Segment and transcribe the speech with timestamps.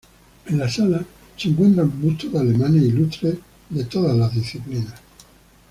[0.47, 1.05] En la sala
[1.37, 3.35] se encuentran bustos de alemanes ilustres
[3.69, 4.95] de todas las disciplinas.